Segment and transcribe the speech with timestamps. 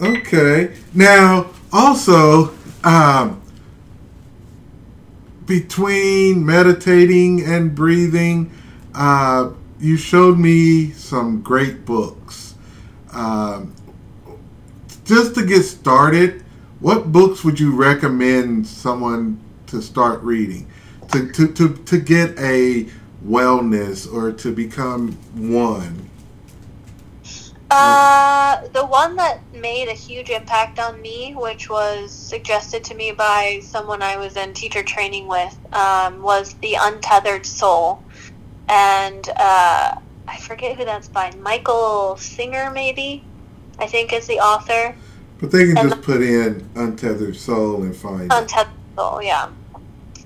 [0.00, 0.76] Okay.
[0.92, 2.54] Now, also,
[2.84, 3.40] um,
[5.46, 8.50] between meditating and breathing,
[8.94, 12.54] uh, you showed me some great books.
[13.12, 13.74] Um,
[15.04, 16.44] just to get started,
[16.80, 20.68] what books would you recommend someone to start reading
[21.12, 22.86] to, to, to, to get a
[23.24, 26.10] wellness or to become one?
[27.68, 33.10] Uh, the one that made a huge impact on me, which was suggested to me
[33.10, 38.02] by someone I was in teacher training with, um, was The Untethered Soul.
[38.68, 39.96] And uh,
[40.28, 41.32] I forget who that's by.
[41.40, 43.24] Michael Singer, maybe?
[43.78, 44.94] I think is the author.
[45.38, 48.96] But they can and just put in Untethered Soul and find Untethered it.
[48.96, 49.50] Soul, yeah.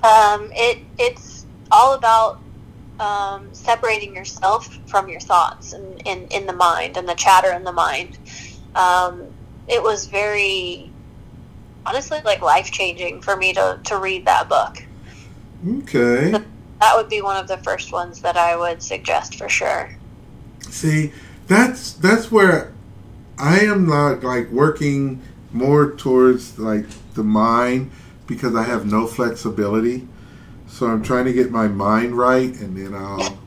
[0.05, 2.41] Um, it, it's all about
[3.01, 7.65] um, separating yourself from your thoughts and in, in the mind and the chatter in
[7.65, 8.19] the mind.
[8.75, 9.27] Um,
[9.67, 10.91] it was very,
[11.87, 14.85] honestly, like life changing for me to, to read that book.
[15.67, 16.31] Okay.
[16.81, 19.97] that would be one of the first ones that I would suggest for sure.
[20.69, 21.13] See,
[21.47, 22.73] that's that's where
[23.39, 27.91] I am not like working more towards like the mind
[28.27, 30.07] because I have no flexibility.
[30.71, 33.39] So I'm trying to get my mind right, and then I'll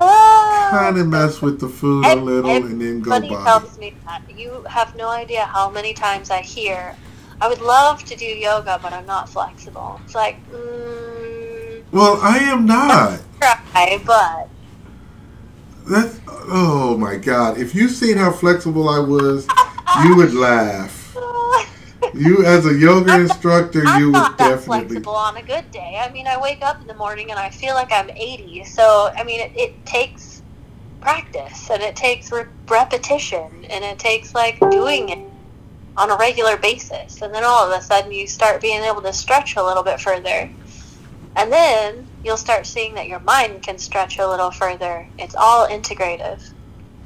[0.00, 3.26] oh, kind of mess with the food a little, and then go by.
[3.44, 6.96] tells me that you have no idea how many times I hear,
[7.40, 12.38] "I would love to do yoga, but I'm not flexible." It's like, mm, well, I
[12.38, 13.20] am not.
[13.40, 14.48] Try, but
[15.90, 17.58] that's oh my god!
[17.58, 19.46] If you seen how flexible I was,
[20.04, 21.14] you would laugh
[22.14, 25.70] you as a yoga I'm instructor, not, you I'm would definitely flexible on a good
[25.70, 26.00] day.
[26.00, 28.64] I mean, I wake up in the morning and I feel like I'm 80.
[28.64, 30.42] So, I mean, it, it takes
[31.00, 35.18] practice and it takes re- repetition and it takes like doing it
[35.96, 37.22] on a regular basis.
[37.22, 40.00] And then all of a sudden, you start being able to stretch a little bit
[40.00, 40.50] further.
[41.36, 45.06] And then you'll start seeing that your mind can stretch a little further.
[45.18, 46.52] It's all integrative.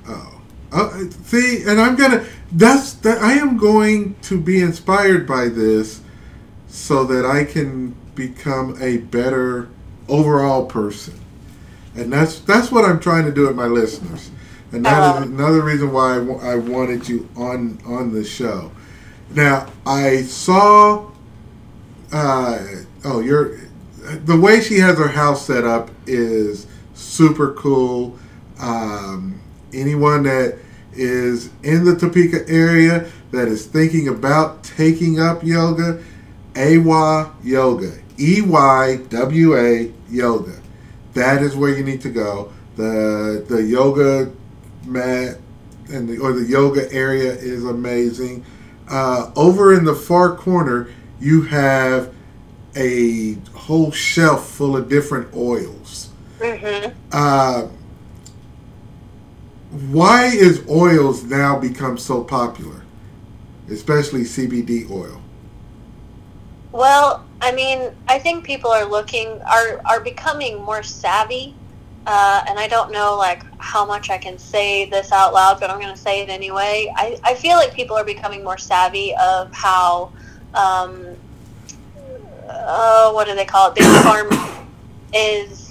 [0.09, 0.41] Oh.
[0.73, 2.25] Uh, see, and I'm gonna.
[2.53, 3.19] That's that.
[3.19, 6.01] I am going to be inspired by this,
[6.69, 9.69] so that I can become a better
[10.09, 11.21] overall person,
[11.95, 14.31] and that's that's what I'm trying to do with my listeners,
[14.73, 18.25] and that uh, is another reason why I, w- I wanted you on on the
[18.25, 18.71] show.
[19.31, 21.11] Now I saw.
[22.13, 22.65] Uh,
[23.05, 23.59] oh, you're
[24.25, 28.17] the way she has her house set up is super cool.
[28.61, 29.41] Um,
[29.73, 30.59] anyone that
[30.97, 36.03] is in the Topeka area that is thinking about taking up yoga,
[36.57, 40.61] AWA Yoga, E Y W A Yoga.
[41.15, 42.53] That is where you need to go.
[42.77, 44.33] The the yoga
[44.85, 45.39] mat
[45.89, 48.45] and the, or the yoga area is amazing.
[48.89, 50.89] Uh, over in the far corner,
[51.21, 52.15] you have
[52.77, 56.11] a whole shelf full of different oils.
[56.39, 56.97] Mm-hmm.
[57.11, 57.69] Uh,
[59.91, 62.83] why is oils now become so popular,
[63.69, 65.21] especially CBD oil?
[66.73, 71.55] Well, I mean, I think people are looking are are becoming more savvy,
[72.07, 75.71] uh, and I don't know like how much I can say this out loud, but
[75.71, 76.93] I'm going to say it anyway.
[76.97, 80.13] I, I feel like people are becoming more savvy of how,
[80.55, 81.07] um,
[82.49, 83.75] uh, what do they call it?
[83.75, 84.29] Big farm
[85.13, 85.66] is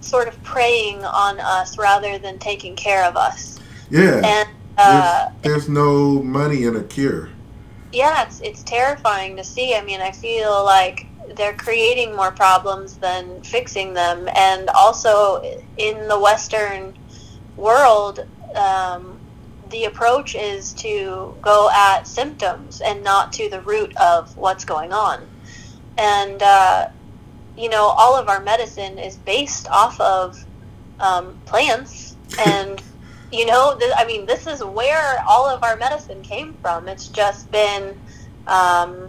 [0.00, 3.58] sort of preying on us rather than taking care of us.
[3.90, 4.20] Yeah.
[4.24, 7.28] And uh, there's, there's no money in a cure.
[7.92, 9.74] Yeah, it's it's terrifying to see.
[9.74, 15.42] I mean, I feel like they're creating more problems than fixing them, and also
[15.76, 16.96] in the Western
[17.56, 19.18] world, um,
[19.70, 24.92] the approach is to go at symptoms and not to the root of what's going
[24.92, 25.26] on.
[25.98, 26.88] And uh,
[27.56, 30.44] you know, all of our medicine is based off of
[30.98, 32.08] um, plants.
[32.38, 32.80] And,
[33.32, 36.86] you know, th- I mean, this is where all of our medicine came from.
[36.86, 37.98] It's just been
[38.46, 39.08] um,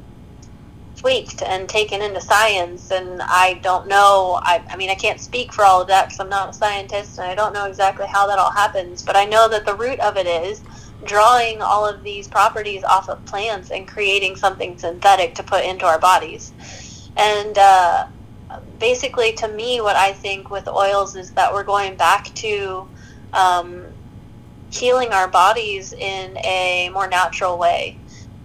[0.98, 2.92] tweaked and taken into science.
[2.92, 6.20] And I don't know, I, I mean, I can't speak for all of that because
[6.20, 9.04] I'm not a scientist and I don't know exactly how that all happens.
[9.04, 10.62] But I know that the root of it is
[11.06, 15.86] drawing all of these properties off of plants and creating something synthetic to put into
[15.86, 16.54] our bodies.
[17.18, 18.08] And, uh,
[18.82, 22.86] basically, to me, what I think with oils is that we're going back to
[23.32, 23.86] um,
[24.72, 27.98] healing our bodies in a more natural way.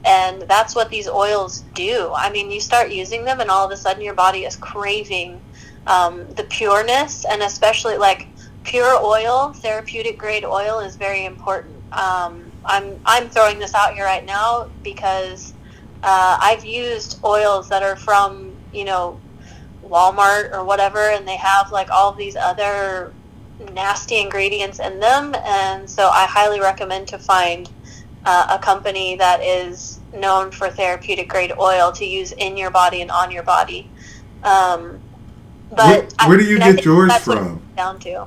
[0.04, 2.12] And that's what these oils do.
[2.14, 5.40] I mean, you start using them, and all of a sudden, your body is craving
[5.88, 8.28] um, the pureness, and especially like
[8.62, 11.74] pure oil, therapeutic grade oil, is very important.
[11.92, 15.54] Um, I'm I'm throwing this out here right now because
[16.02, 19.20] uh, I've used oils that are from you know
[19.88, 23.12] Walmart or whatever, and they have like all these other
[23.72, 27.70] nasty ingredients in them, and so I highly recommend to find
[28.24, 33.00] uh, a company that is known for therapeutic grade oil to use in your body
[33.00, 33.88] and on your body.
[34.42, 35.00] Um,
[35.70, 37.62] but where, where, do you I, get yours from?
[37.76, 38.26] Down to.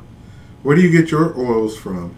[0.63, 2.15] Where do you get your oils from?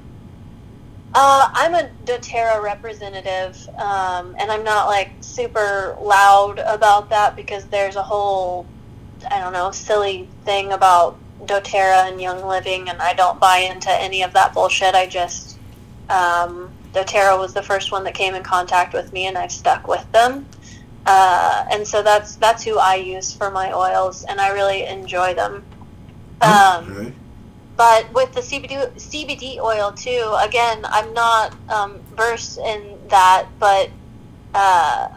[1.13, 7.65] Uh, I'm a doTERRA representative, um, and I'm not like super loud about that because
[7.65, 8.65] there's a whole,
[9.29, 13.91] I don't know, silly thing about doTERRA and Young Living, and I don't buy into
[13.91, 14.95] any of that bullshit.
[14.95, 15.57] I just,
[16.09, 19.87] um, doTERRA was the first one that came in contact with me, and I've stuck
[19.87, 20.45] with them.
[21.05, 25.33] Uh, and so that's that's who I use for my oils, and I really enjoy
[25.33, 25.63] them.
[26.41, 27.13] Um, okay.
[27.75, 33.89] But with the CBD CBD oil too, again, I'm not um, versed in that, but
[34.53, 35.07] uh,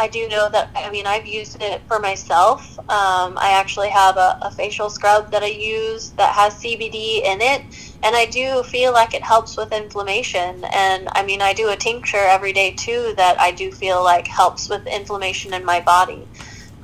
[0.00, 2.78] I do know that, I mean, I've used it for myself.
[2.78, 7.40] Um, I actually have a, a, facial scrub that I use that has CBD in
[7.40, 7.62] it,
[8.04, 10.64] and I do feel like it helps with inflammation.
[10.72, 14.28] And I mean, I do a tincture every day too that I do feel like
[14.28, 16.28] helps with inflammation in my body.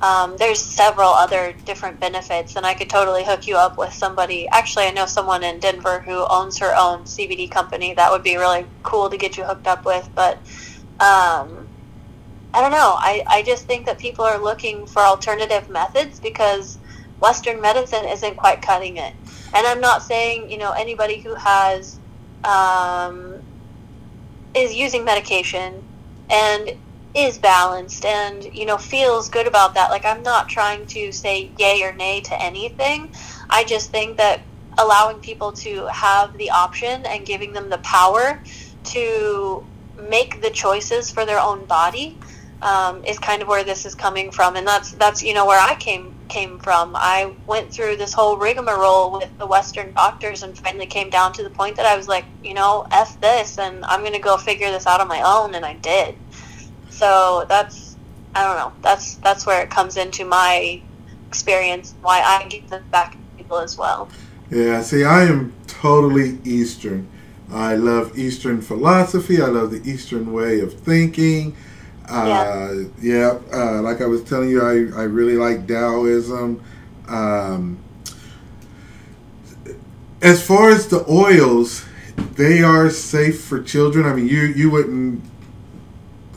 [0.01, 4.49] Um, there's several other different benefits, and I could totally hook you up with somebody.
[4.49, 7.93] Actually, I know someone in Denver who owns her own CBD company.
[7.93, 10.37] That would be really cool to get you hooked up with, but.
[10.97, 11.64] Um,
[12.55, 12.95] I don't know.
[12.97, 16.77] I, I just think that people are looking for alternative methods because
[17.19, 19.13] Western medicine isn't quite cutting it.
[19.53, 21.99] And I'm not saying, you know, anybody who has,
[22.45, 23.41] um,
[24.53, 25.83] is using medication
[26.29, 26.77] and
[27.13, 29.89] is balanced and, you know, feels good about that.
[29.89, 33.09] Like, I'm not trying to say yay or nay to anything.
[33.49, 34.39] I just think that
[34.77, 38.41] allowing people to have the option and giving them the power
[38.85, 39.65] to
[40.09, 42.17] make the choices for their own body
[42.65, 45.59] um, is kind of where this is coming from, and that's that's you know where
[45.59, 46.95] I came came from.
[46.95, 51.43] I went through this whole rigmarole with the Western doctors, and finally came down to
[51.43, 54.35] the point that I was like, you know, f this, and I'm going to go
[54.35, 56.15] figure this out on my own, and I did.
[56.89, 57.95] So that's
[58.33, 58.73] I don't know.
[58.81, 60.81] That's that's where it comes into my
[61.27, 61.93] experience.
[62.01, 64.09] Why I give them back to people as well.
[64.49, 67.07] Yeah, see, I am totally Eastern.
[67.51, 69.39] I love Eastern philosophy.
[69.39, 71.55] I love the Eastern way of thinking.
[72.07, 76.61] Uh, yeah, uh, like I was telling you, I, I really like Taoism.
[77.07, 77.79] Um,
[80.21, 81.85] as far as the oils,
[82.35, 84.05] they are safe for children.
[84.05, 85.23] I mean, you you wouldn't.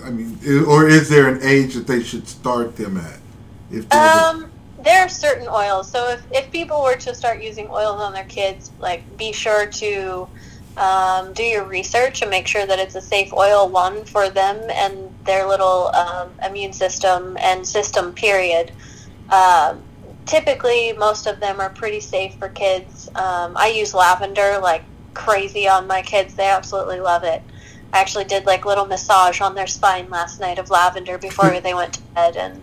[0.05, 3.20] I mean, or is there an age that they should start them at?
[3.70, 4.50] If um,
[4.82, 5.91] there are certain oils.
[5.91, 9.67] So if if people were to start using oils on their kids, like be sure
[9.67, 10.29] to
[10.79, 14.56] um, do your research and make sure that it's a safe oil one for them
[14.70, 18.73] and their little um, immune system and system period.
[19.29, 19.77] Uh,
[20.25, 23.09] typically most of them are pretty safe for kids.
[23.15, 24.83] Um, i use lavender like
[25.13, 26.35] crazy on my kids.
[26.35, 27.43] They absolutely love it.
[27.93, 31.75] I actually did like little massage on their spine last night of lavender before they
[31.75, 32.63] went to bed and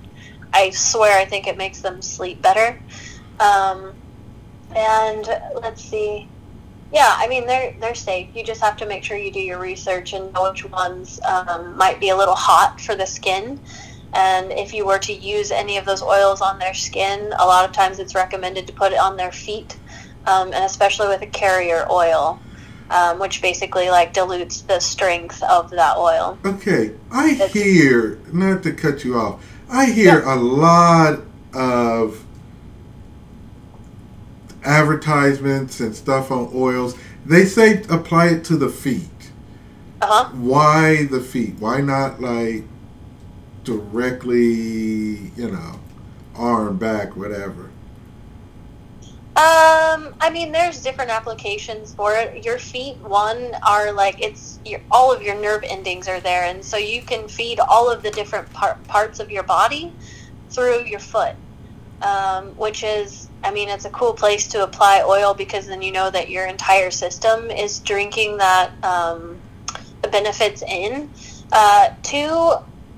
[0.54, 2.80] i swear i think it makes them sleep better.
[3.40, 3.94] Um,
[4.76, 5.28] and
[5.62, 6.28] let's see
[6.96, 8.30] yeah, I mean they're they're safe.
[8.34, 11.76] You just have to make sure you do your research and know which ones um,
[11.76, 13.60] might be a little hot for the skin.
[14.14, 17.68] And if you were to use any of those oils on their skin, a lot
[17.68, 19.76] of times it's recommended to put it on their feet,
[20.26, 22.40] um, and especially with a carrier oil,
[22.90, 26.38] um, which basically like dilutes the strength of that oil.
[26.46, 29.46] Okay, I it's, hear not to cut you off.
[29.70, 30.34] I hear yeah.
[30.34, 31.20] a lot
[31.54, 32.25] of
[34.66, 39.10] advertisements and stuff on oils, they say apply it to the feet.
[40.02, 40.30] Uh-huh.
[40.34, 41.56] Why the feet?
[41.60, 42.64] Why not like
[43.64, 45.80] directly, you know,
[46.36, 47.72] arm, back, whatever?
[49.38, 52.46] Um, I mean, there's different applications for it.
[52.46, 56.64] Your feet, one, are like it's your all of your nerve endings are there, and
[56.64, 59.92] so you can feed all of the different par- parts of your body
[60.50, 61.36] through your foot,
[62.02, 65.92] um, which is I mean, it's a cool place to apply oil because then you
[65.92, 69.40] know that your entire system is drinking that um,
[70.02, 71.12] the benefits in.
[71.52, 72.56] Uh, two,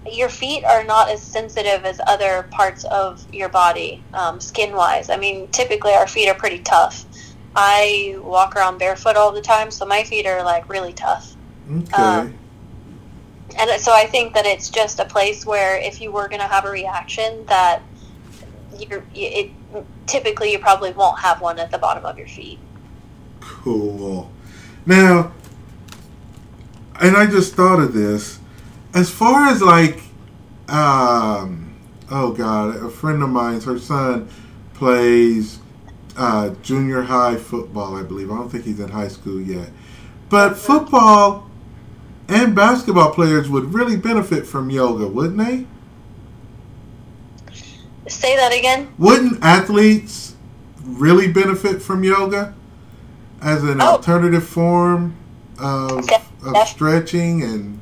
[0.10, 5.10] your feet are not as sensitive as other parts of your body, um, skin wise.
[5.10, 7.06] I mean, typically our feet are pretty tough.
[7.54, 11.36] I walk around barefoot all the time, so my feet are like really tough.
[11.70, 11.94] Okay.
[11.94, 12.38] Um,
[13.58, 16.48] and so I think that it's just a place where if you were going to
[16.48, 17.82] have a reaction, that
[18.77, 19.51] you're, it
[20.06, 22.60] typically you probably won't have one at the bottom of your feet.
[23.40, 24.32] Cool.
[24.86, 25.34] Now,
[27.00, 28.40] and I just thought of this.
[28.94, 30.02] As far as like,
[30.68, 31.76] um,
[32.10, 34.30] oh god, a friend of mine's, her son
[34.74, 35.60] plays
[36.16, 38.32] uh, junior high football, I believe.
[38.32, 39.70] I don't think he's in high school yet.
[40.30, 41.50] But football
[42.28, 45.68] and basketball players would really benefit from yoga, wouldn't they?
[48.08, 48.94] Say that again.
[48.98, 50.36] Wouldn't athletes
[50.84, 52.54] really benefit from yoga
[53.42, 53.94] as an Oh.
[53.94, 55.16] alternative form
[55.60, 56.08] of,
[56.44, 57.80] of stretching and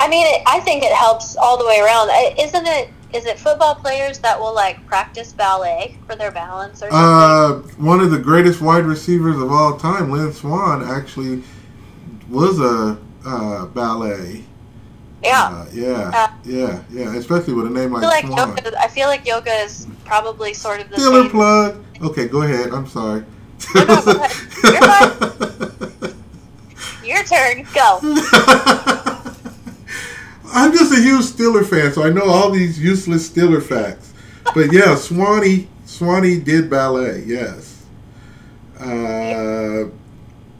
[0.00, 2.10] I mean, it, I think it helps all the way around.
[2.36, 2.90] Isn't it?
[3.12, 6.98] Is it football players that will like practice ballet for their balance or something?
[6.98, 11.44] Uh, one of the greatest wide receivers of all time, Lynn Swann, actually
[12.28, 14.42] was a uh, ballet.
[15.22, 15.44] Yeah.
[15.44, 17.14] Uh, yeah, Uh, yeah, yeah.
[17.16, 18.64] Especially with a name I like, feel like Swann.
[18.64, 18.80] yoga.
[18.80, 21.30] I feel like yoga is probably sort of the same.
[21.30, 21.84] plug.
[22.02, 22.72] Okay, go ahead.
[22.72, 23.24] I'm sorry.
[23.74, 24.26] No, no, go.
[27.04, 27.64] Your turn.
[27.72, 27.98] Go.
[30.54, 34.12] I'm just a huge Steeler fan, so I know all these useless Steeler facts.
[34.54, 37.22] But yeah, Swanee, Swanee did ballet.
[37.26, 37.84] Yes.
[38.78, 39.84] Uh,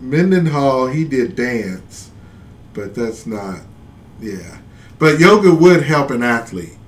[0.00, 2.10] Mendenhall, he did dance,
[2.72, 3.60] but that's not.
[4.22, 4.58] Yeah,
[4.98, 6.78] but yoga would help an athlete.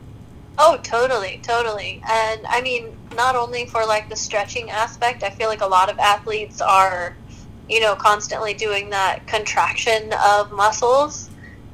[0.56, 2.00] Oh, totally, totally.
[2.08, 5.90] And I mean, not only for like the stretching aspect, I feel like a lot
[5.90, 7.16] of athletes are,
[7.68, 11.28] you know, constantly doing that contraction of muscles.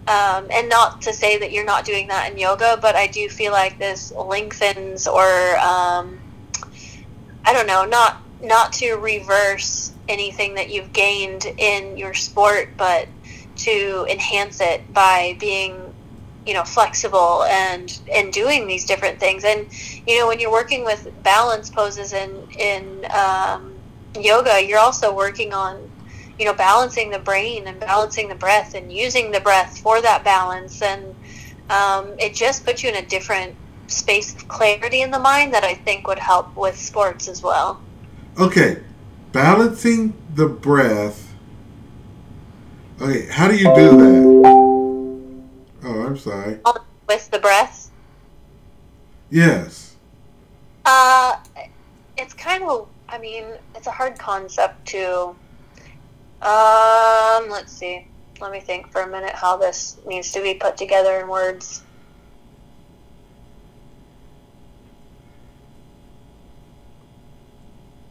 [0.09, 3.29] Um, and not to say that you're not doing that in yoga, but I do
[3.29, 6.19] feel like this lengthens or, um,
[7.45, 13.07] I don't know, not not to reverse anything that you've gained in your sport, but
[13.65, 15.77] to enhance it by being
[16.47, 19.67] you know flexible and and doing these different things and
[20.07, 23.75] you know when you're working with balance poses in in um,
[24.19, 25.91] yoga you're also working on
[26.39, 30.25] you know balancing the brain and balancing the breath and using the breath for that
[30.25, 31.15] balance and
[31.71, 33.55] um, it just puts you in a different
[33.87, 37.81] space of clarity in the mind that I think would help with sports as well.
[38.39, 38.83] Okay,
[39.33, 41.30] balancing the breath.
[43.01, 44.51] Okay, how do you do that?
[45.85, 46.59] Oh, I'm sorry.
[47.09, 47.91] With the breath,
[49.31, 49.97] Yes.
[50.85, 51.37] Uh,
[52.19, 52.89] it's kind of.
[53.09, 55.35] I mean, it's a hard concept to.
[56.43, 58.07] Um, let's see.
[58.41, 61.83] Let me think for a minute how this needs to be put together in words.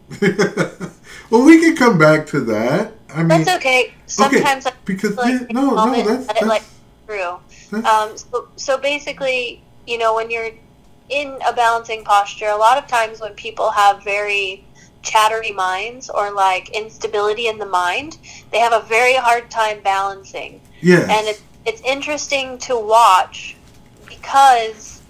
[0.21, 2.93] well, we can come back to that.
[3.13, 3.93] I mean, That's okay.
[4.07, 6.73] Sometimes I because like yeah, no, no, that's, and let it like that's,
[7.05, 7.39] through.
[7.71, 10.51] that's Um, so, so basically, you know, when you're
[11.09, 14.63] in a balancing posture, a lot of times when people have very
[15.01, 18.17] chattery minds or like instability in the mind,
[18.51, 20.61] they have a very hard time balancing.
[20.81, 21.09] yes.
[21.09, 23.55] and it's it's interesting to watch
[24.07, 25.01] because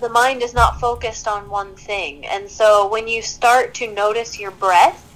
[0.00, 4.38] the mind is not focused on one thing and so when you start to notice
[4.38, 5.09] your breath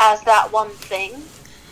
[0.00, 1.12] as that one thing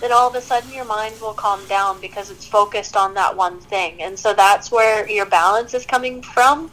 [0.00, 3.34] then all of a sudden your mind will calm down because it's focused on that
[3.36, 6.70] one thing and so that's where your balance is coming from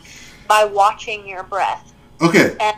[0.48, 2.56] by watching your breath okay.
[2.60, 2.78] and-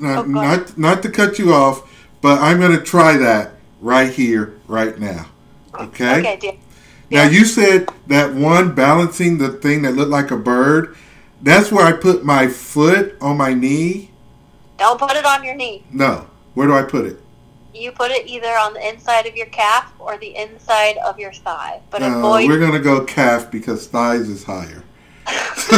[0.00, 1.82] Oh, not not to cut you off,
[2.20, 5.26] but I'm going to try that right here, right now.
[5.74, 6.20] Okay.
[6.20, 6.52] okay dear.
[7.10, 10.96] Now you said that one balancing the thing that looked like a bird.
[11.42, 14.10] That's where I put my foot on my knee.
[14.76, 17.20] don't put it on your knee No, where do I put it?
[17.78, 21.32] You put it either on the inside of your calf or the inside of your
[21.32, 24.82] thigh but Uh, avoid we're gonna go calf because thighs is higher.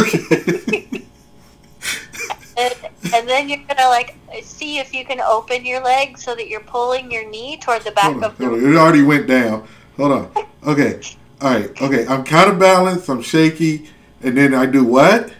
[2.57, 2.73] and,
[3.13, 6.61] and then you're gonna like see if you can open your leg so that you're
[6.61, 8.53] pulling your knee toward the back on, of on.
[8.53, 9.67] It already went down.
[9.97, 10.31] Hold on.
[10.65, 11.01] Okay.
[11.41, 11.81] All right.
[11.81, 12.05] Okay.
[12.07, 13.09] I'm kind of balanced.
[13.09, 13.89] I'm shaky,
[14.21, 15.33] and then I do what?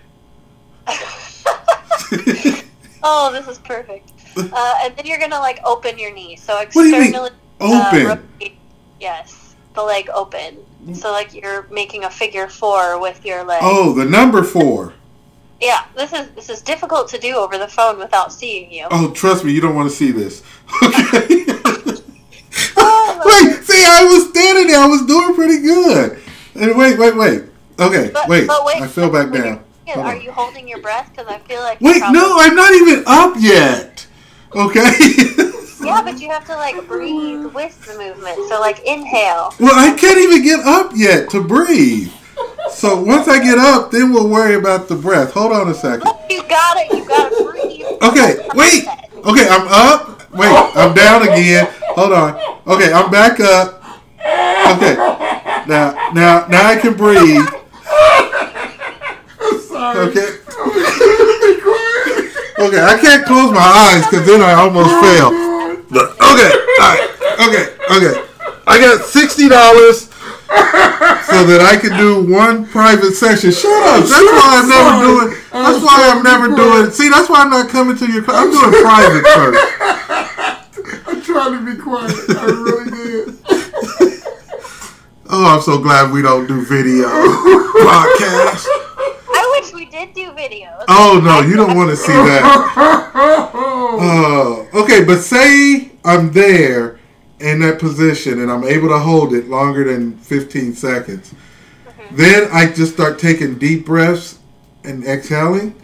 [3.04, 6.80] oh this is perfect uh, and then you're gonna like open your knee so do
[6.84, 8.06] you mean, externally uh, Open.
[8.08, 8.58] rotate-
[9.00, 10.58] yes the leg open
[10.94, 14.94] so like you're making a figure four with your leg Oh, the number four.
[15.62, 19.12] yeah this is this is difficult to do over the phone without seeing you Oh,
[19.12, 20.44] trust me, you don't want to see this.
[20.84, 21.46] Okay.
[23.24, 24.80] Wait, see, I was standing there.
[24.80, 26.20] I was doing pretty good.
[26.56, 27.44] And wait, wait, wait.
[27.80, 28.48] Okay, but, wait.
[28.48, 29.64] but wait I fell back down.
[29.96, 33.36] are you holding your breath because i feel like Wait, no, I'm not even up
[33.40, 34.06] yet.
[34.56, 34.92] Okay.
[35.84, 38.38] Yeah, but you have to like breathe with the movement.
[38.50, 39.52] So like inhale.
[39.60, 42.12] well, I can't even get up yet to breathe.
[42.70, 45.34] So once I get up, then we'll worry about the breath.
[45.34, 46.08] Hold on a second.
[46.30, 46.94] You got it.
[46.94, 47.86] You got to breathe.
[48.02, 48.88] Okay, wait.
[49.26, 50.32] Okay, I'm up.
[50.34, 51.68] Wait, I'm down again.
[51.96, 52.36] Hold on.
[52.68, 53.84] Okay, I'm back up.
[54.20, 54.96] Okay,
[55.68, 57.48] now, now, now I can breathe.
[59.68, 59.98] Sorry.
[60.10, 61.28] Okay.
[62.62, 65.30] Okay, I can't close my eyes because then I almost oh, fail.
[65.90, 67.02] Look, okay, all right,
[67.50, 68.14] okay, okay.
[68.68, 70.12] I got sixty dollars
[71.26, 73.52] so that I can do one private session.
[73.52, 74.06] Shut up.
[74.06, 75.30] That's why I'm never doing.
[75.52, 76.92] That's why I'm oh, never doing.
[76.92, 78.24] See, that's why I'm not coming to your.
[78.30, 79.58] I'm doing private first.
[81.08, 82.14] I'm trying to be quiet.
[82.30, 83.42] I really did.
[85.34, 87.08] Oh, I'm so glad we don't do video
[87.88, 88.68] podcast.
[89.82, 90.86] I wish we did do videos.
[90.88, 92.42] Oh no, you don't want to see that.
[92.44, 97.00] Oh, Uh, okay, but say I'm there
[97.40, 101.34] in that position and I'm able to hold it longer than 15 seconds.
[102.12, 104.40] Then I just start taking deep breaths
[104.84, 105.76] and exhaling.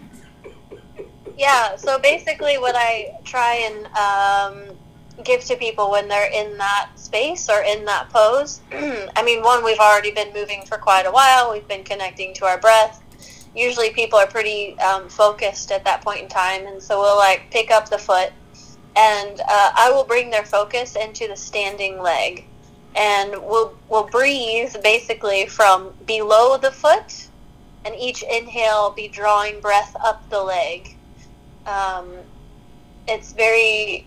[1.38, 4.76] Yeah, so basically, what I try and um,
[5.24, 9.64] give to people when they're in that space or in that pose, I mean, one,
[9.64, 13.04] we've already been moving for quite a while, we've been connecting to our breath.
[13.58, 17.50] Usually, people are pretty um, focused at that point in time, and so we'll like
[17.50, 18.32] pick up the foot,
[18.96, 22.46] and uh, I will bring their focus into the standing leg,
[22.96, 27.30] and we'll we'll breathe basically from below the foot,
[27.84, 30.96] and each inhale be drawing breath up the leg.
[31.66, 32.14] Um,
[33.08, 34.06] it's very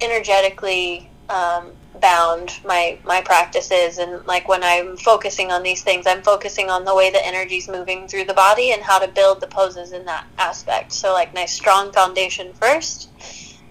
[0.00, 6.22] energetically um, bound my my practices and like when i'm focusing on these things i'm
[6.22, 9.46] focusing on the way the energy's moving through the body and how to build the
[9.46, 13.10] poses in that aspect so like nice strong foundation first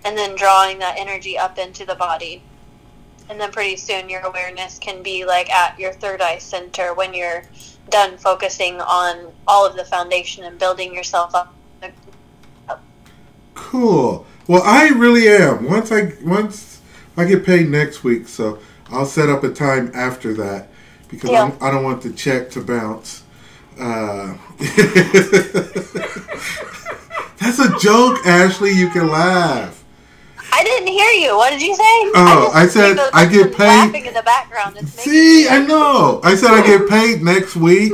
[0.06, 2.44] and then drawing that energy up into the body
[3.30, 7.14] and then pretty soon your awareness can be like at your third eye center when
[7.14, 7.44] you're
[7.90, 11.56] done focusing on all of the foundation and building yourself up
[13.54, 14.26] Cool.
[14.48, 15.66] Well, I really am.
[15.66, 16.71] Once I once
[17.18, 20.70] I get paid next week, so I'll set up a time after that
[21.10, 21.44] because Yeah.
[21.44, 23.24] I'm, I don't want the check to bounce.
[23.80, 24.36] Uh,
[27.40, 28.72] that's a joke, Ashley.
[28.72, 29.84] You can laugh.
[30.54, 31.36] I didn't hear you.
[31.38, 31.82] What did you say?
[31.84, 34.78] Oh, I just said I get paid- Laughing in the background.
[34.90, 36.20] See, I know.
[36.24, 37.94] I said I get paid next week,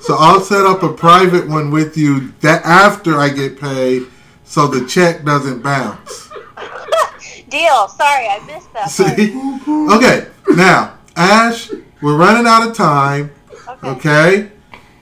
[0.00, 4.04] so I'll set up a private one with you that after I get paid,
[4.44, 6.30] so the check doesn't bounce.
[7.52, 7.86] Deal.
[7.88, 8.90] Sorry, I missed that.
[8.90, 9.38] See?
[9.94, 13.30] Okay, now, Ash, we're running out of time.
[13.68, 13.88] Okay.
[13.88, 14.52] okay?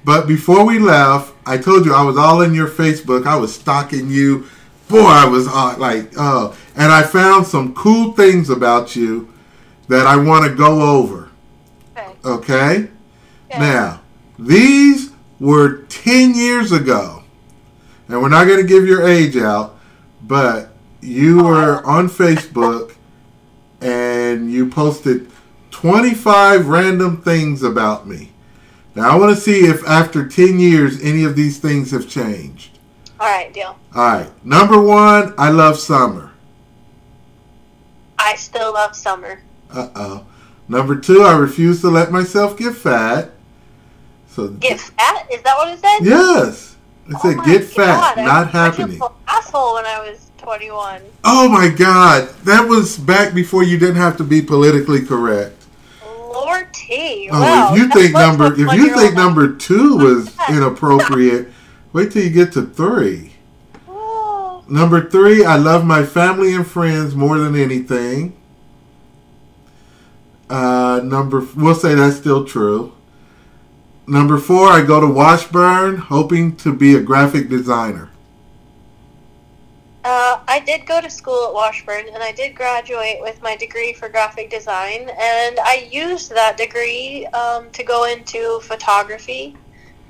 [0.04, 3.24] But before we left, I told you I was all in your Facebook.
[3.26, 4.46] I was stalking you.
[4.88, 6.56] Boy, I was uh, like, oh.
[6.74, 9.32] And I found some cool things about you
[9.88, 11.30] that I want to go over,
[11.96, 12.12] Okay.
[12.24, 12.88] okay?
[13.50, 13.58] Yeah.
[13.58, 14.00] Now,
[14.38, 17.22] these were 10 years ago.
[18.08, 19.78] And we're not going to give your age out,
[20.22, 20.69] but
[21.00, 22.94] you were on Facebook
[23.80, 25.30] and you posted
[25.70, 28.32] 25 random things about me.
[28.94, 32.78] Now, I want to see if after 10 years any of these things have changed.
[33.18, 33.52] All right.
[33.52, 33.78] Deal.
[33.94, 34.44] All right.
[34.44, 36.32] Number one, I love summer.
[38.18, 39.42] I still love summer.
[39.72, 40.26] Uh oh.
[40.68, 43.30] Number two, I refuse to let myself get fat.
[44.28, 45.26] So Get fat?
[45.32, 46.00] Is that what it said?
[46.02, 46.76] Yes.
[47.08, 49.00] It Oh said get fat, I- not happening.
[49.02, 51.02] an asshole when I was 21.
[51.24, 55.56] Oh my God, that was back before you didn't have to be politically correct.
[56.04, 57.28] Lord T.
[57.30, 57.74] Oh, wow.
[57.74, 61.48] if you think number if you think number two was inappropriate,
[61.92, 63.34] wait till you get to three.
[63.88, 68.36] Oh, Number three, I love my family and friends more than anything.
[70.48, 72.92] Uh, number, we'll say that's still true.
[74.06, 78.09] Number four, I go to Washburn hoping to be a graphic designer.
[80.02, 83.92] Uh, I did go to school at Washburn, and I did graduate with my degree
[83.92, 89.56] for graphic design, and I used that degree um, to go into photography,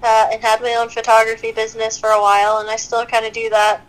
[0.03, 3.33] uh, and had my own photography business for a while, and I still kind of
[3.33, 3.81] do that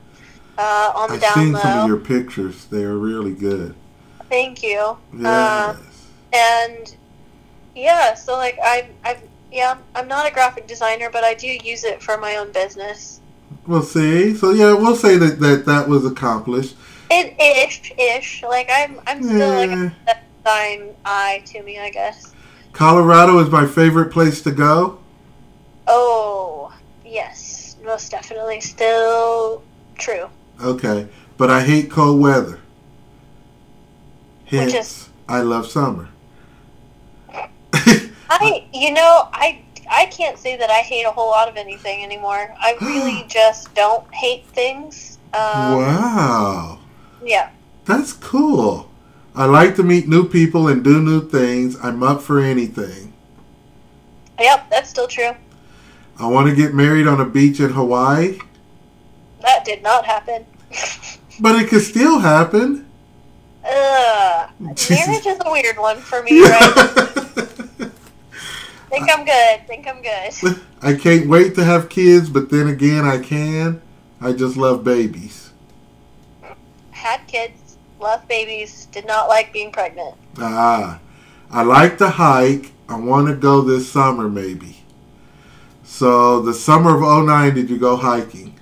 [0.57, 1.59] uh, on the I've down seen low.
[1.59, 3.75] some of your pictures; they are really good.
[4.27, 4.97] Thank you.
[5.13, 5.25] Yes.
[5.25, 5.77] Uh,
[6.33, 6.95] and
[7.75, 9.17] yeah, so like I, I,
[9.51, 13.21] yeah, I'm not a graphic designer, but I do use it for my own business.
[13.67, 14.33] We'll see.
[14.35, 16.75] So yeah, we'll say that that, that was accomplished.
[17.09, 18.43] It ish, ish.
[18.43, 19.93] Like I'm, I'm still like a
[20.43, 22.33] design eye to me, I guess.
[22.73, 24.99] Colorado is my favorite place to go.
[25.87, 26.73] Oh,
[27.05, 28.61] yes, most definitely.
[28.61, 29.61] Still
[29.97, 30.29] true.
[30.63, 32.59] Okay, but I hate cold weather.
[34.45, 36.07] Hence, is- I love summer.
[38.33, 42.03] I, you know, I, I can't say that I hate a whole lot of anything
[42.03, 42.53] anymore.
[42.59, 45.17] I really just don't hate things.
[45.33, 46.79] Um, wow,
[47.23, 47.49] Yeah.
[47.85, 48.89] that's cool.
[49.33, 51.77] I like to meet new people and do new things.
[51.81, 53.13] I'm up for anything.
[54.39, 55.31] Yep, that's still true.
[56.19, 58.39] I want to get married on a beach in Hawaii,
[59.41, 60.45] That did not happen.
[61.39, 62.87] but it could still happen.
[63.63, 64.49] Ugh.
[64.75, 65.07] Jesus.
[65.07, 67.30] Marriage is a weird one for me, right?
[69.11, 69.67] I'm good.
[69.67, 70.61] Think I'm good.
[70.81, 73.81] I can't wait to have kids, but then again, I can.
[74.19, 75.51] I just love babies.
[76.91, 80.15] Had kids, love babies, did not like being pregnant.
[80.37, 80.99] Ah,
[81.49, 82.71] I like to hike.
[82.87, 84.77] I want to go this summer, maybe.
[85.83, 88.55] So, the summer of 09, did you go hiking?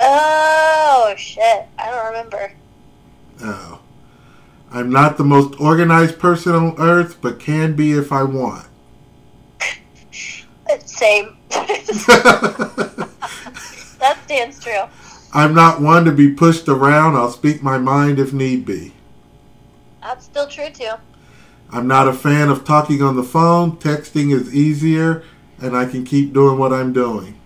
[0.00, 1.66] Oh shit!
[1.78, 2.52] I don't remember.
[3.42, 3.80] Oh.
[4.70, 8.66] I'm not the most organized person on earth, but can be if I want.
[10.80, 11.36] Same.
[11.50, 13.08] that
[14.24, 14.84] stands true.
[15.34, 17.16] I'm not one to be pushed around.
[17.16, 18.92] I'll speak my mind if need be.
[20.02, 20.92] That's still true too.
[21.70, 23.76] I'm not a fan of talking on the phone.
[23.78, 25.22] Texting is easier,
[25.60, 27.38] and I can keep doing what I'm doing.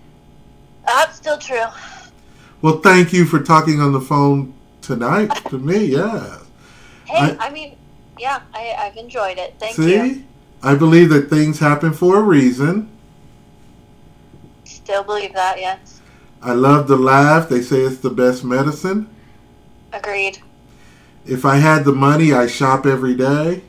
[0.84, 1.66] That's still true.
[2.62, 5.84] Well, thank you for talking on the phone tonight to me.
[5.86, 6.38] Yeah.
[7.04, 7.76] Hey, I- I, mean,
[8.18, 9.54] yeah, I, I've enjoyed it.
[9.60, 9.84] Thank you.
[9.84, 9.94] See?
[9.94, 10.24] you.
[10.62, 12.90] I believe that things happen for a reason.
[14.87, 16.01] Still believe that, yes.
[16.40, 17.49] I love to laugh.
[17.49, 19.09] They say it's the best medicine.
[19.92, 20.38] Agreed.
[21.27, 23.62] If I had the money, I shop every day.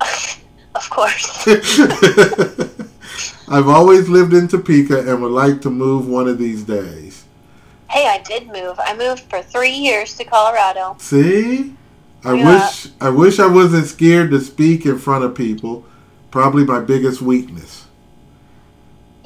[0.74, 1.46] of course.
[3.46, 7.24] I've always lived in Topeka and would like to move one of these days.
[7.90, 8.80] hey, I did move.
[8.82, 10.96] I moved for three years to Colorado.
[10.98, 11.74] See?
[12.24, 12.54] I Yeah.
[12.54, 15.84] wish I wish I wasn't scared to speak in front of people.
[16.30, 17.83] Probably my biggest weakness.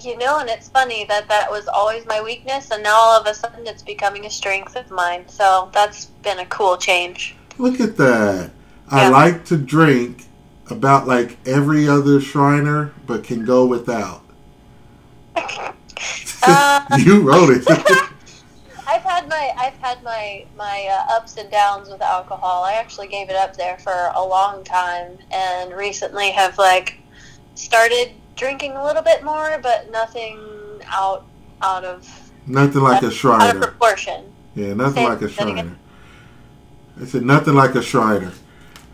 [0.01, 3.27] You know, and it's funny that that was always my weakness, and now all of
[3.27, 5.29] a sudden it's becoming a strength of mine.
[5.29, 7.35] So that's been a cool change.
[7.59, 8.53] Look at that.
[8.91, 10.27] I like to drink
[10.71, 14.23] about like every other Shriner, but can go without.
[15.37, 17.65] Uh, you wrote it.
[18.89, 22.65] I've had my I've had my my uh, ups and downs with alcohol.
[22.65, 26.99] I actually gave it up there for a long time, and recently have like
[27.55, 30.41] started drinking a little bit more, but nothing
[30.87, 31.27] out
[31.61, 32.09] out of
[32.47, 33.61] nothing like a out of Shriner.
[33.61, 34.33] proportion.
[34.55, 35.29] Yeah, nothing Say like a.
[35.29, 35.77] Shriner.
[37.01, 38.33] I said nothing like a Shriner.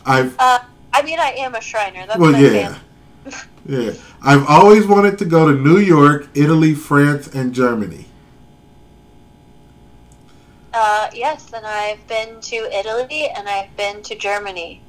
[0.05, 0.59] I've Uh,
[0.93, 2.07] I mean, I am a Shriner.
[2.07, 2.79] That's well, yeah,
[3.67, 3.93] yeah.
[4.23, 8.07] I've always wanted to go to New York, Italy, France, and Germany.
[10.73, 14.83] Uh, yes, and I've been to Italy and I've been to Germany.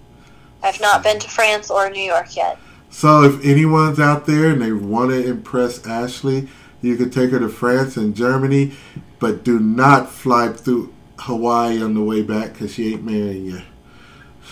[0.63, 2.57] I've not been to France or New York yet.
[2.95, 6.47] So if anyone's out there and they want to impress Ashley,
[6.81, 8.71] you could take her to France and Germany,
[9.19, 13.61] but do not fly through Hawaii on the way back because she ain't marrying you.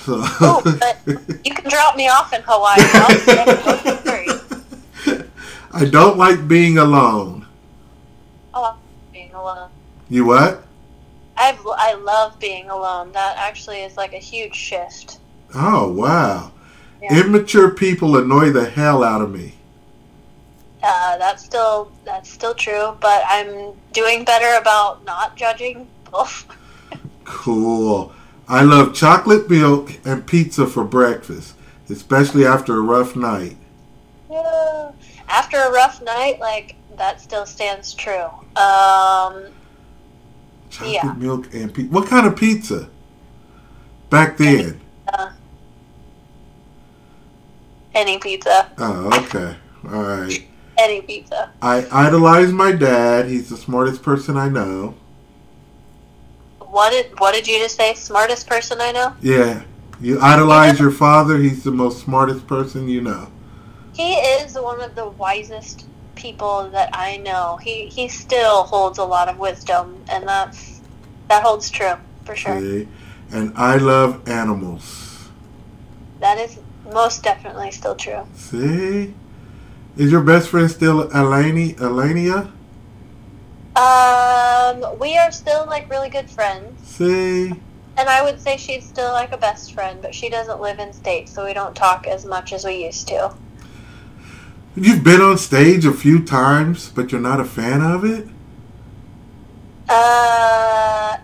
[0.02, 0.16] So.
[0.42, 1.00] Oh, but
[1.46, 2.80] you can drop me off in Hawaii.
[2.82, 5.26] I'll don't worry.
[5.72, 7.48] I don't like being alone.
[8.54, 9.70] Oh, I'm being alone.
[10.10, 10.66] You what?
[11.38, 13.14] I've, I love being alone.
[13.14, 15.20] That actually is like a huge shift.
[15.56, 16.52] Oh wow.
[17.04, 17.20] Yeah.
[17.20, 19.56] Immature people annoy the hell out of me.
[20.82, 26.28] Uh, that's still that's still true, but I'm doing better about not judging people.
[27.26, 28.12] Cool.
[28.50, 31.56] I love chocolate milk and pizza for breakfast,
[31.90, 33.56] especially after a rough night.
[34.30, 34.92] Yeah.
[35.30, 38.26] After a rough night, like that still stands true.
[38.58, 39.46] Um,
[40.70, 41.14] Chocolate Yeah.
[41.18, 41.94] milk and pizza.
[41.94, 42.90] What kind of pizza?
[44.10, 44.82] Back then.
[47.94, 49.56] Any pizza, Oh, okay.
[49.92, 50.46] All right.
[50.78, 51.52] any pizza.
[51.62, 53.28] I idolize my dad.
[53.28, 54.96] He's the smartest person I know.
[56.60, 57.94] What did what did you just say?
[57.94, 59.14] Smartest person I know.
[59.22, 59.64] Yeah.
[60.02, 61.38] You idolize your father.
[61.38, 63.28] He's the most smartest person you know.
[63.94, 67.58] He is one of the wisest people that I know.
[67.62, 70.82] He he still holds a lot of wisdom, and that's
[71.28, 71.94] that holds true
[72.26, 72.56] for sure.
[73.32, 75.30] And I love animals.
[76.20, 76.60] That is
[76.92, 78.26] most definitely still true.
[78.36, 79.14] See?
[79.96, 82.52] Is your best friend still Eleni, Elenia?
[83.76, 87.48] Um, we are still like really good friends, See?
[87.98, 90.94] and I would say she's still like a best friend, but she doesn't live in
[90.94, 93.34] state, so we don't talk as much as we used to.
[94.76, 98.28] You've been on stage a few times, but you're not a fan of it?
[99.90, 101.18] Uh,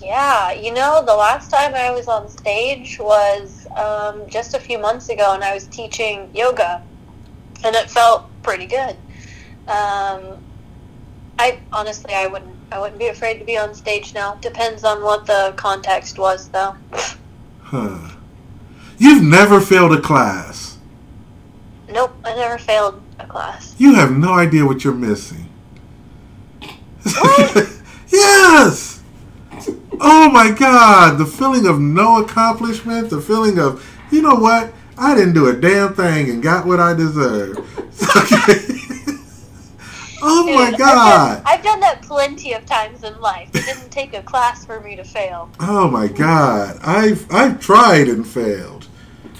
[0.00, 0.52] yeah.
[0.52, 5.08] You know, the last time I was on stage was um, just a few months
[5.08, 6.82] ago, and I was teaching yoga,
[7.64, 8.96] and it felt pretty good.
[9.68, 10.38] Um,
[11.38, 14.34] I honestly, I wouldn't, I wouldn't be afraid to be on stage now.
[14.36, 16.76] Depends on what the context was, though.
[17.62, 18.12] Huh.
[18.98, 20.78] You've never failed a class.
[21.88, 23.74] Nope, I never failed a class.
[23.78, 25.48] You have no idea what you're missing.
[27.02, 27.72] What?
[30.26, 31.18] Oh my God!
[31.18, 34.72] The feeling of no accomplishment, the feeling of you know what?
[34.98, 37.60] I didn't do a damn thing and got what I deserved.
[40.20, 41.34] oh my Dude, I've God!
[41.36, 43.50] done, I've done that plenty of times in life.
[43.54, 45.48] It didn't take a class for me to fail.
[45.60, 46.80] Oh my God!
[46.82, 48.88] I've I've tried and failed.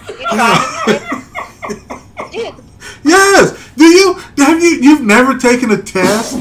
[0.09, 2.55] You tried it, dude.
[3.03, 3.71] Yes.
[3.77, 6.39] Do you have you you've never taken a test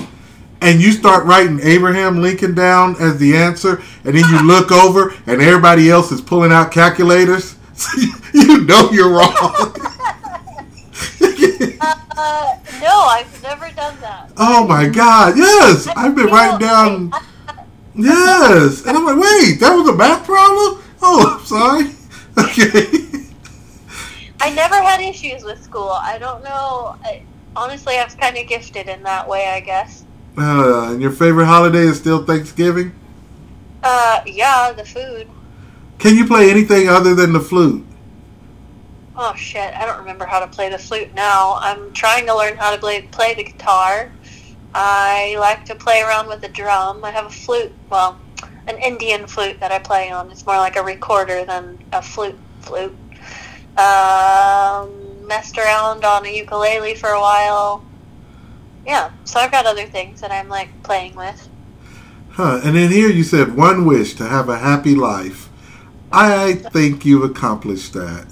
[0.65, 5.13] and you start writing Abraham Lincoln down as the answer and then you look over
[5.27, 7.55] and everybody else is pulling out calculators?
[7.97, 9.75] You, you know you're wrong.
[12.17, 14.31] Uh, no, I've never done that.
[14.37, 15.37] oh my god.
[15.37, 15.85] Yes.
[15.97, 17.11] I've been writing down
[17.93, 18.85] Yes.
[18.85, 21.91] And I'm like, "Wait, that was a math problem?" Oh, I'm sorry.
[22.37, 23.27] Okay.
[24.41, 25.89] I never had issues with school.
[25.91, 26.95] I don't know.
[27.03, 27.23] I,
[27.55, 30.04] honestly, I was kind of gifted in that way, I guess.
[30.37, 32.93] Uh, and your favorite holiday is still Thanksgiving?
[33.83, 35.27] Uh, yeah, the food.
[35.97, 37.85] Can you play anything other than the flute?
[39.17, 41.57] Oh shit, I don't remember how to play the flute now.
[41.61, 44.11] I'm trying to learn how to play play the guitar.
[44.73, 47.05] I like to play around with the drum.
[47.05, 48.19] I have a flute, well,
[48.67, 50.29] an Indian flute that I play on.
[50.31, 52.93] It's more like a recorder than a flute flute.
[53.77, 57.85] Um, messed around on a ukulele for a while.
[58.85, 61.49] Yeah, so I've got other things that I'm like playing with.
[62.31, 62.61] Huh.
[62.63, 65.49] And then here you said one wish to have a happy life.
[66.11, 68.27] I think you've accomplished that.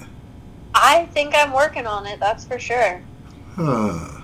[0.74, 3.02] I think I'm working on it, that's for sure.
[3.56, 4.20] Huh.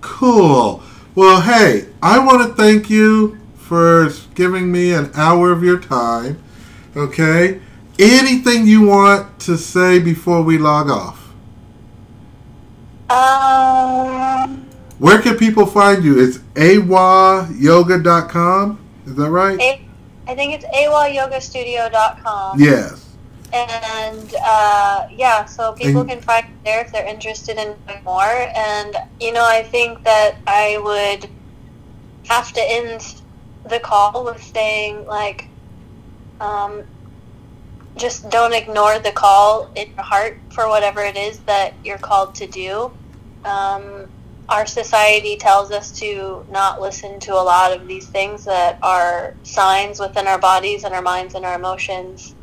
[0.00, 0.82] Cool.
[1.14, 6.42] Well, hey, I want to thank you for giving me an hour of your time.
[6.96, 7.60] Okay?
[7.98, 11.32] Anything you want to say before we log off?
[13.10, 14.69] Um,
[15.00, 16.20] Where can people find you?
[16.22, 16.38] It's
[17.48, 18.78] awayoga.com.
[19.06, 19.58] Is that right?
[19.58, 19.80] A-
[20.28, 22.60] I think it's awayogastudio.com.
[22.60, 23.06] Yes.
[23.52, 28.22] And uh, yeah, so people And- can find me there if they're interested in more.
[28.54, 31.28] And you know, I think that I would
[32.28, 33.14] have to end
[33.68, 35.48] the call with saying like,
[36.42, 36.82] um,
[37.96, 42.34] just don't ignore the call in your heart for whatever it is that you're called
[42.36, 42.92] to do.
[43.46, 44.06] Um,
[44.50, 49.34] our society tells us to not listen to a lot of these things that are
[49.44, 52.34] signs within our bodies and our minds and our emotions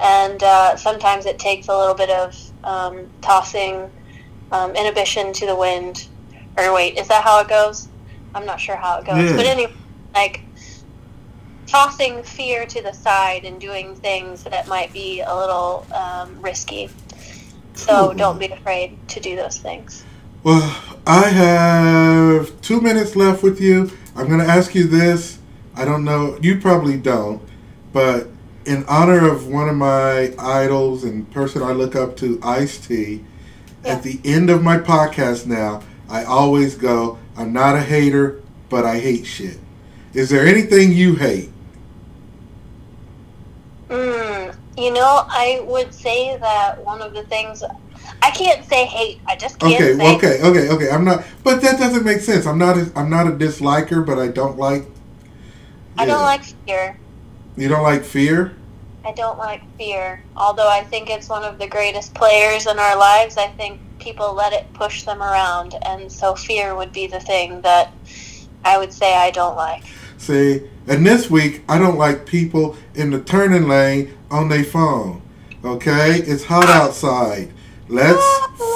[0.00, 3.90] and uh, sometimes it takes a little bit of um, tossing
[4.52, 6.06] um, inhibition to the wind.
[6.58, 7.88] Or wait, is that how it goes?
[8.34, 9.36] I'm not sure how it goes, Yeah.
[9.36, 9.72] but anyway,
[10.14, 10.40] like
[11.66, 16.90] tossing fear to the side and doing things that might be a little um, risky.
[17.74, 18.14] So Cool.
[18.14, 20.04] don't be afraid to do those things.
[20.42, 23.90] Well, I have two minutes left with you.
[24.16, 25.38] I'm going to ask you this.
[25.76, 26.38] I don't know.
[26.42, 27.40] You probably don't.
[27.92, 28.28] But
[28.64, 33.24] in honor of one of my idols and person I look up to, Ice T,
[33.84, 33.92] Yeah.
[33.92, 38.84] at the end of my podcast now, I always go, I'm not a hater, but
[38.84, 39.58] I hate shit.
[40.12, 41.50] Is there anything you hate?
[43.88, 47.62] Mm, you know, I would say that one of the things
[48.22, 49.20] I can't say hate.
[49.26, 50.90] I just can't Okay, say okay, okay, okay.
[50.90, 52.46] I'm not, but that doesn't make sense.
[52.46, 54.84] I'm not, a, I'm not a disliker, but I don't like.
[55.98, 56.98] I don't like fear.
[57.56, 58.54] You don't like fear?
[59.04, 60.22] I don't like fear.
[60.36, 64.34] Although I think it's one of the greatest players in our lives, I think people
[64.34, 65.74] let it push them around.
[65.82, 67.92] And so fear would be the thing that
[68.64, 69.84] I would say I don't like.
[70.18, 75.22] See, and this week I don't like people in the turning lane on their phone.
[75.64, 76.84] Okay, it's hot ah.
[76.84, 77.52] outside.
[77.88, 78.24] Let's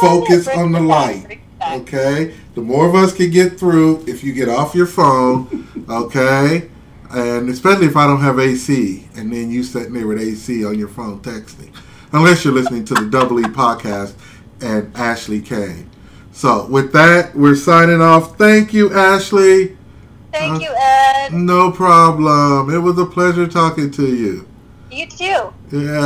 [0.01, 1.25] focus on the light.
[1.27, 1.81] bring it back.
[1.83, 5.67] Okay, the more of us can get through if you get off your phone.
[5.91, 6.71] Okay,
[7.11, 10.79] and especially if I don't have AC, and then you sitting there with AC on
[10.79, 11.75] your phone texting,
[12.13, 14.15] unless you're listening to the Double E podcast
[14.61, 15.91] and Ashley Kane.
[16.31, 18.39] So with that, we're signing off.
[18.39, 19.77] Thank you, Ashley.
[20.33, 21.33] Thank Uh, you, Ed.
[21.33, 22.73] No problem.
[22.73, 24.47] It was a pleasure talking to you.
[24.93, 25.53] You too.
[25.73, 26.01] Yeah.